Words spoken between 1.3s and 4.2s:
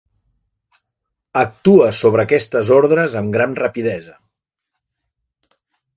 Actua sobre aquestes ordres amb gran rapidesa.